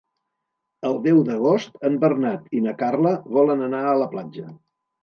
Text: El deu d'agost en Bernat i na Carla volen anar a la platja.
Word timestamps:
El 0.89 0.97
deu 1.03 1.19
d'agost 1.27 1.77
en 1.91 2.01
Bernat 2.05 2.51
i 2.61 2.65
na 2.69 2.77
Carla 2.83 3.13
volen 3.39 3.65
anar 3.71 3.87
a 3.93 3.97
la 4.05 4.15
platja. 4.17 4.53